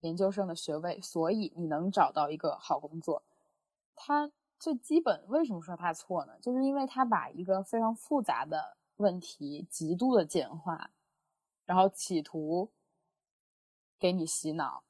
[0.00, 3.22] 研究生的学位，所以你能找到一个好工作，
[3.94, 4.30] 他。
[4.58, 6.32] 最基本为什么说他错呢？
[6.40, 10.92] 就是因为他把一个非常复杂的问题极度的简化，
[11.66, 12.72] 然后企图
[13.98, 14.82] 给你洗脑。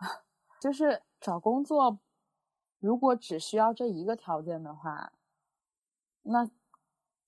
[0.60, 2.00] 就是找工作，
[2.80, 5.12] 如果只需要这一个条件的话，
[6.22, 6.50] 那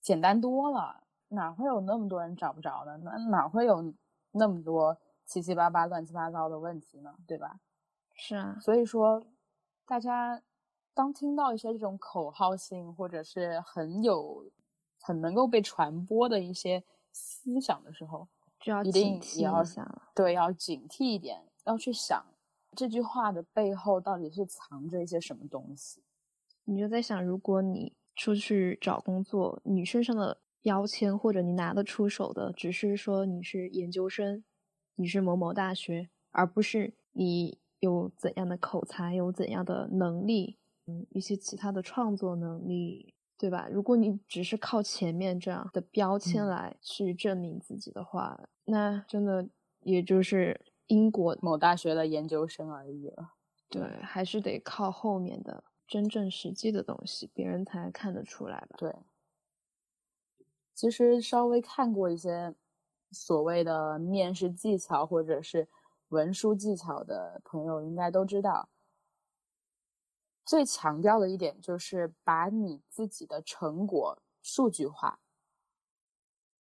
[0.01, 2.97] 简单多了，哪会有那么多人找不着呢？
[2.97, 3.93] 那哪会有
[4.31, 7.15] 那么多七七八八、乱七八糟的问题呢？
[7.27, 7.59] 对吧？
[8.13, 9.25] 是啊，所以说
[9.85, 10.41] 大家。
[10.97, 14.49] 当听到一些这种口号性或者是很有、
[15.01, 18.29] 很能够被传播的一些思想的时候，
[18.61, 20.01] 就要警惕一下了。
[20.15, 22.25] 对，要警惕一点，要去想
[22.77, 26.01] 这句话的背后到底是藏着一些什么东西。
[26.63, 34.45] 你就在想，如果你出去找工作，你身上的标签或者你拿得出手的，只是说你是研究生，
[34.95, 40.57] 你是某某大学，而不是你有怎样的口才，有怎样的能力。
[40.87, 43.67] 嗯，一些其他的创作能力，对吧？
[43.71, 49.49] 如果你只是靠前面这样的标签来去证明自己的话，那真的
[49.81, 53.33] 也就是英国某大学的研究生而已了。
[53.67, 58.75] 对，还是得靠后面的真正实际的东西，别人才看得出来吧？
[58.77, 58.95] 对。
[60.75, 62.53] 其实稍微看过一些
[63.15, 65.67] 所谓的面试技巧或者是
[66.09, 68.69] 文书技巧的朋友，应该都知道。
[70.45, 75.19] 最强调的一点就是把你自己的成果数据化。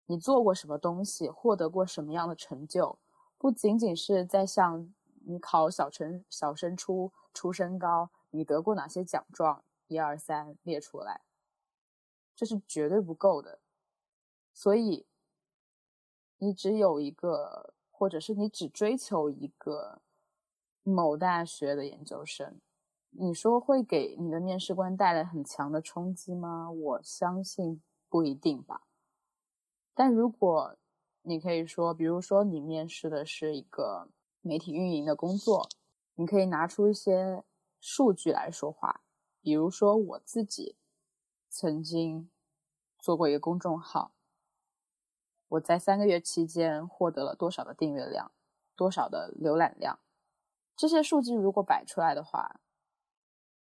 [0.06, 3.00] 你做过什么东西，获得过什么样的成就，
[3.38, 4.94] 不仅仅是在像
[5.26, 11.22] 你考小升小升初初升高，你得过哪些奖状，一二三列出来，
[12.36, 13.60] 这是绝对不够的。
[14.54, 15.08] 所以，
[16.44, 20.02] 你只有一个，或者是你只追求一个
[20.84, 22.60] 某大学的研究生，
[23.12, 26.70] 你说会给你的面试官带来很强的冲击吗？
[26.70, 28.82] 我相信不一定吧。
[29.94, 30.76] 但如果
[31.22, 34.10] 你可以说，比如说你面试的是一个
[34.42, 35.70] 媒体运营的工作，
[36.16, 37.46] 你可以拿出一些
[37.80, 39.02] 数据来说话。
[39.42, 40.76] 比如说我自己
[41.48, 42.30] 曾经
[43.00, 44.14] 做过一个公众号，
[45.54, 48.32] 我在三个月期间获得了多少的订阅量，
[48.76, 50.00] 多少的浏览量，
[50.76, 52.60] 这些数据如果摆出来的话，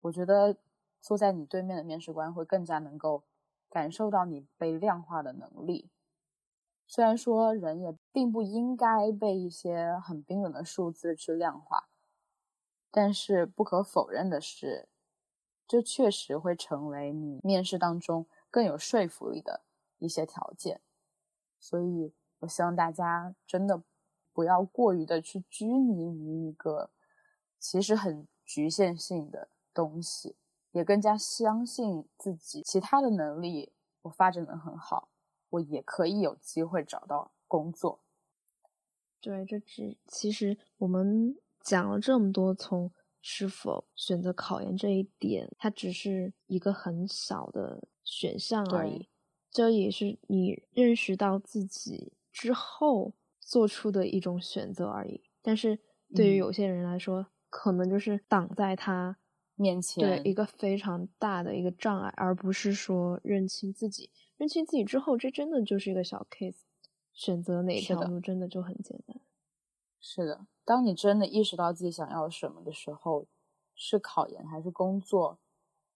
[0.02, 0.58] 我觉得
[1.02, 3.24] 坐在你对面的面试官会更加能够
[3.70, 5.92] 感受到你被量化的能力。
[6.88, 11.90] 虽然说人也并不应该被一些很冰冷的数字去量化，
[12.90, 14.90] 但是不可否认的是，
[15.68, 19.62] 这确实会成为你面试当中更有说服力的
[20.00, 20.82] 一些条件。
[21.70, 23.84] 所以，我希望大家真的
[24.32, 26.92] 不要过于的去拘泥于一个
[27.60, 30.38] 其实很局限性的东西，
[30.72, 35.10] 也更加相信自己其他的能力，我发展的很好。
[35.50, 38.00] 我也可以有机会找到工作。
[39.20, 42.90] 对，这只其实我们讲了这么多，从
[43.22, 49.10] 是否选择考研这一点，它只是一个很小的选项而已。
[49.58, 55.24] 这也是你认识到自己之后做出的一种选择而已。
[55.42, 55.80] 但是
[56.14, 59.18] 对于有些人来说，可能就是挡在他
[59.56, 64.12] 面前，对一个非常大的一个障碍，而不是说认清自己。
[64.38, 66.60] 认清自己之后，这真的就是一个小 case，
[67.12, 69.20] 选择哪条路真的就很简单。
[70.00, 73.26] 是的，当你真的意识到自己想要什么的时候，
[73.74, 75.40] 是考研还是工作，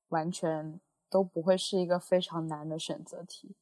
[0.08, 0.82] 完全
[1.12, 3.56] 都不会是一个非常难的选择题。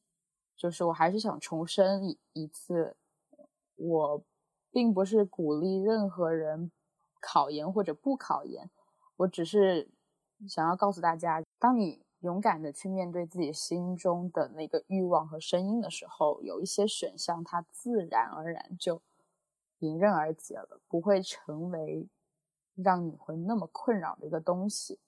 [0.56, 2.96] 就是我还是想重申一一次，
[3.76, 4.24] 我
[4.70, 6.72] 并不是鼓励任何人
[7.20, 8.70] 考研或者不考研，
[9.16, 9.90] 我只是
[10.48, 12.00] 想要告诉大家，当你。
[12.20, 19.00] 勇敢的去面对自己心中的那个欲望和声音的时候，有一些选项它自然而然就
[19.78, 22.06] 迎刃而解了，不会成为
[22.74, 24.98] 让你会那么困扰的一个东西。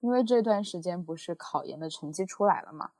[0.00, 2.92] 因为这段时间不是考研的成绩出来了嘛，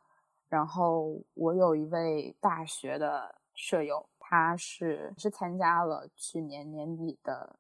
[0.49, 7.59] 然后我有一位大学的舍友，他是是参加了去年年底的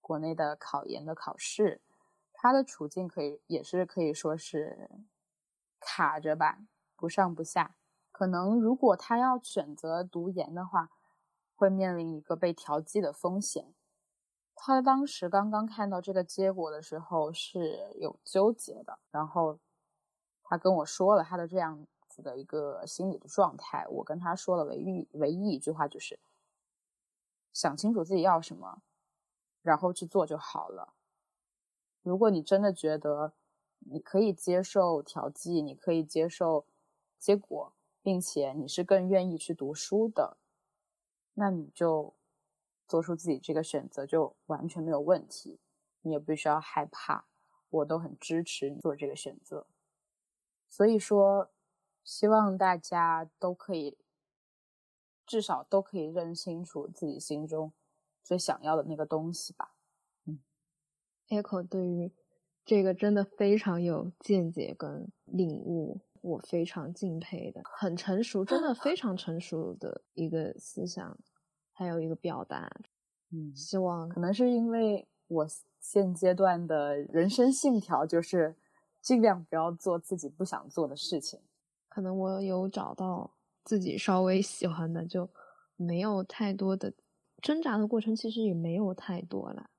[0.00, 1.80] 国内的考研的考试，
[2.32, 4.90] 他的处境可以也是可以说是。
[5.86, 6.60] 卡着吧，
[6.96, 7.76] 不上不下。
[8.10, 10.88] 可能如果他要选择读研的话，
[11.54, 13.74] 会面临一个被调剂的风险。
[14.56, 19.58] 他当时刚刚看到这个结果的时候是有纠结的，然后
[20.42, 23.86] 他跟我说了他的这样子的一个心理的状态。
[23.88, 26.18] 我跟他说了唯一唯一一句话就是：
[27.52, 28.80] 想清楚自己要什么，
[29.62, 30.94] 然后去做就好了。
[32.02, 33.32] 如果你真的觉得，
[33.80, 36.64] 你可以接受调剂，你可以接受
[37.18, 40.36] 结果，并且你是更愿意去读书的，
[41.34, 42.14] 那你就
[42.94, 45.58] 做出自己这个选择就完全没有问题，
[46.02, 47.24] 你也不需要害怕，
[47.68, 49.66] 我都很支持你做这个选择。
[50.68, 51.50] 所以说，
[52.04, 53.98] 希望大家都可以，
[55.26, 57.72] 至少都可以认清楚自己心中
[58.22, 59.74] 最想要的那个东西吧。
[60.26, 60.38] 嗯
[61.26, 62.12] ，Echo 对于。
[62.64, 71.18] 这个真的非常有见解跟领悟，我非常敬佩的，很成熟，真的非常成熟的一个思想，
[71.74, 72.72] 还有一个表达。
[73.30, 75.46] 嗯，希望可能是因为我
[75.78, 78.56] 现阶段的人生信条就是
[79.02, 81.40] 尽量不要做自己不想做的事情。
[81.88, 85.28] 可能我有找到自己稍微喜欢的，就
[85.76, 86.92] 没有太多的
[87.42, 89.70] 挣扎的过程，其实也没有太多了。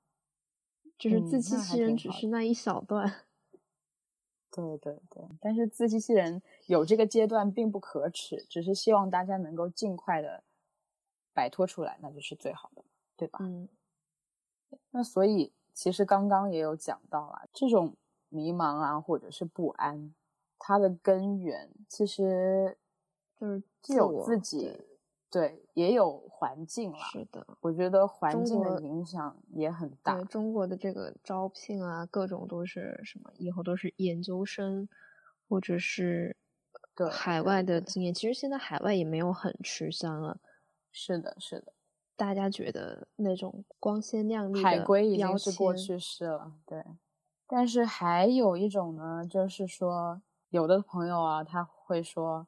[0.97, 3.25] 就是自欺欺人，只是那一小段。
[4.49, 10.45] 对对对，但是自欺欺人有这个阶段并不可耻，只是希望大家能够尽快的
[11.36, 12.83] 摆脱出来，那就是最好的，
[13.15, 13.38] 对吧？
[13.41, 13.69] 嗯。
[14.89, 17.95] 那所以其实刚刚也有讲到了，这种
[18.29, 20.15] 迷茫啊，或者是不安，
[20.57, 22.77] 它的根源其实
[23.39, 24.81] 就是既有自己。
[25.29, 26.97] 对，也有环境了。
[27.11, 30.15] 是的，我觉得环境的影响也很大。
[30.15, 34.88] 对中国的这个招聘啊，各种都是什么，以后都是研究生，
[35.49, 36.38] 或者是
[36.95, 38.13] 对海外的经验。
[38.13, 40.39] 其实现在海外也没有很吃香了。
[40.97, 41.73] 是的，是的。
[42.15, 46.85] 大家觉得那种光鲜亮丽海归已经是过去式了，对。
[47.45, 52.47] 但是还有一种呢，就是说，有的朋友啊，他会说，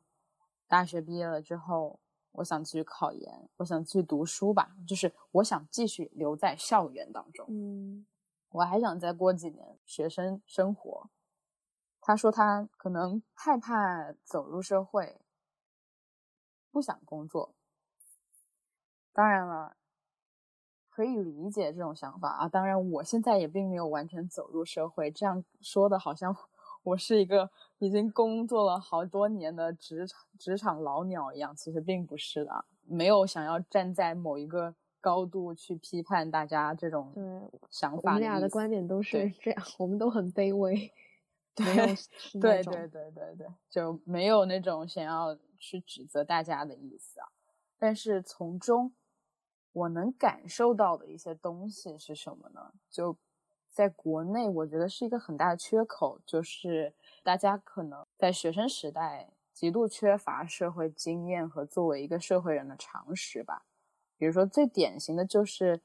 [0.65, 1.99] 大学毕业了之后，
[2.31, 8.07] 我想去考研，我想去读书吧，就是我想继续留在校园当中，嗯
[8.51, 11.09] 我还想再过几年学生生活。
[11.99, 15.19] 他说他可能害怕走入社会，
[16.71, 17.53] 不想工作。
[19.17, 19.75] 当然了，
[20.91, 22.47] 可以理解这种想法啊。
[22.47, 26.35] 当然，我现在也并没有完全走入社会，这样说的好像
[26.83, 27.49] 我是一个
[27.79, 40.93] 已经工作了好多年的职场职场老鸟一样，其实并不是的，没有想要站在某一个高度去批判大家这种对想法我们俩的观点都是对这样，我们都很卑微，
[41.57, 41.65] 对
[42.39, 47.25] 对对对对对，就没有那种想要去指责大家的意思啊。
[47.79, 48.91] 但是从中
[49.77, 52.73] 我能感受到的一些东西是什么呢？
[52.89, 53.15] 就
[53.69, 63.65] 在国内，我觉得是一个很大的缺口，就是大家可能在学生时代极度缺乏社会经验和作为一个社会人的常识吧。
[64.17, 65.79] 比如说，最典型的就是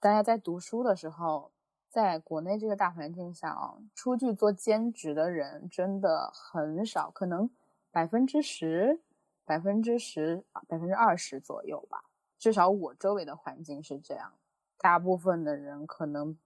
[0.00, 1.52] 大家在读书的时候，
[1.88, 7.48] 在国内这个大环境下啊，出去做兼职的人真的很少，可能
[7.92, 9.00] 百分之十、
[9.44, 12.02] 百分之十、百分之二十左右吧。
[12.42, 14.32] 至少我周围的环境是这样，
[14.76, 16.36] 大部分的人可能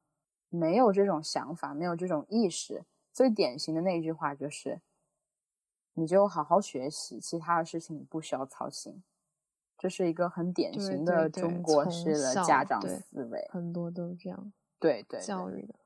[0.51, 2.85] 没有这种想法，没有这种意识。
[3.15, 4.83] 最典型的那句话就是
[5.97, 9.03] ：“你就好好学习，其他的事情你不需要操心。”
[9.79, 13.49] 这是一个很典型的中国式的家长对思维。
[13.51, 15.77] 很多都这样对对，对教育的。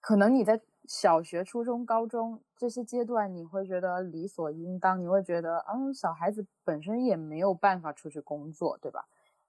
[0.00, 9.06] 可能你在小学、初中、高中这些阶段，你会觉得理所应当，你会觉得，嗯，小孩子本身也没有办法出去工作，对吧？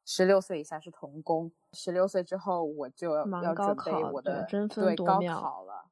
[0.09, 5.89] 十六岁以下是童工，十六岁之后我就要准备我的对高考了，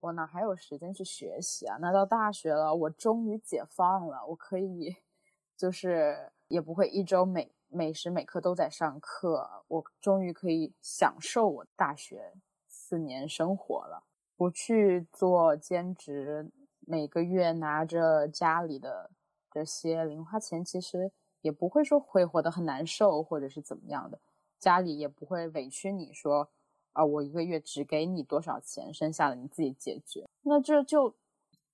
[0.00, 1.78] 我哪还有时间去学习啊？
[1.80, 4.94] 那到大学了，我终于解放了，我可以
[5.56, 12.34] 就是也不会一周每每时每刻都在上课，我终于可以享受我大学
[12.68, 14.04] 四年生活了。
[14.36, 19.10] 不去做兼职，每个月拿着家里的
[19.50, 21.12] 这些零花钱，其实
[21.44, 24.18] 也不会说会活得很难受，或者是怎么样的，
[24.58, 26.50] 家里也不会委屈你说，
[26.94, 30.26] 啊，我一个月只给你多少钱，剩下的你自己解决。
[30.40, 31.14] 那这就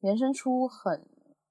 [0.01, 1.07] 延伸出很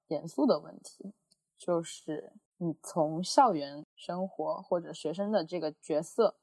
[0.08, 1.14] 严肃的问题，
[1.56, 6.36] 就是你从校园生活或者学生的这个角色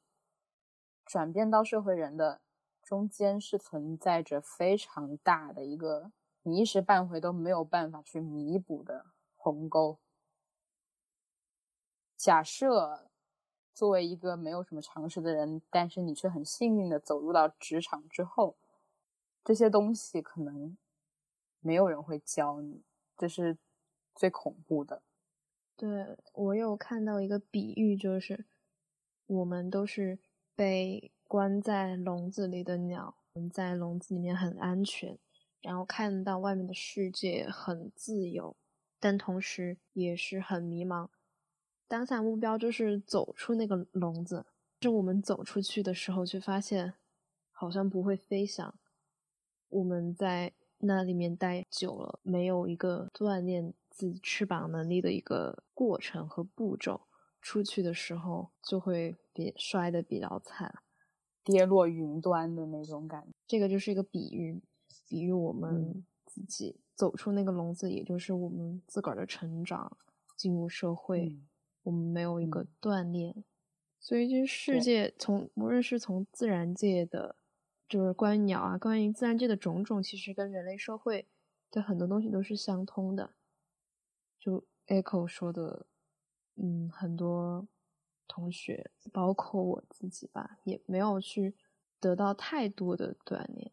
[1.06, 2.40] 转变到社会人的
[2.82, 6.10] 中间，是存在着非常大的一个
[6.42, 9.06] 你一时半会都没有办法去弥补的
[9.36, 10.00] 鸿沟。
[12.18, 13.08] 假设
[13.72, 18.56] 作为一个没有什么常识的人，但是你却很幸运的走入到职场之后，
[19.44, 20.76] 这些东西可能
[21.60, 22.82] 没有人会教你，
[23.16, 23.56] 这是
[24.16, 25.02] 最恐怖的。
[25.76, 28.46] 对我有看到一个比喻，就是
[29.28, 30.18] 我们都是
[30.56, 35.16] 被关在笼子里的鸟，我们在笼子里面很安全，
[35.60, 38.56] 然后看到外面的世界很自由，
[38.98, 41.08] 但同时也是很迷茫。
[41.88, 44.44] 当下目标就是走出那个笼子，
[44.82, 46.94] 是我们走出去的时候，却发现
[47.50, 48.78] 好像不会飞翔。
[49.70, 57.00] 我们在那里面待久了，没有一个锻炼自己翅膀能力的一个过程和步骤，
[57.40, 60.82] 出去的时候就会比摔得比较惨。
[61.42, 63.32] 跌落云端的那种感觉。
[63.46, 64.62] 这个就是一个比喻，
[65.08, 69.96] 比喻我们嗯自己走出那个笼子，也就是我们自个儿的成长，
[70.36, 71.47] 进入社会，嗯
[71.88, 72.78] 我们没有一个嗯。
[72.82, 73.44] 锻炼，
[73.98, 77.36] 所以这世界从无论是从自然界的，
[77.88, 81.26] 就是关于鸟啊，关于自然界的种种，其实跟人类社会
[81.70, 83.32] 的很多东西都是相通的。
[84.42, 85.86] 就 Echo 说的，
[86.56, 87.66] 嗯，很多
[88.26, 91.54] 同学，包括我自己吧，也没有去
[92.00, 93.72] 得到太多的锻炼，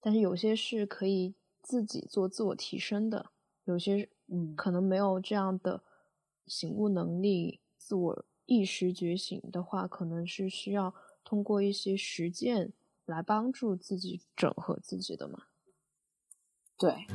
[0.00, 3.30] 但是有些是可以自己做自我提升的，
[3.64, 4.60] 有些嗯。
[4.60, 5.82] 可能没有这样的
[6.46, 12.72] 醒悟能力、自我意识觉醒的话，可能是需要通过一些实践
[13.06, 15.44] 来帮助自己整合自己的嘛。
[16.78, 17.06] 对。